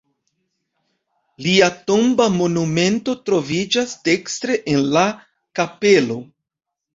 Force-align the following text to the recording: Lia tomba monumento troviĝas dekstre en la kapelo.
Lia 1.47 1.67
tomba 1.91 2.27
monumento 2.37 3.15
troviĝas 3.29 3.93
dekstre 4.09 4.57
en 4.75 4.83
la 4.97 5.05
kapelo. 5.61 6.19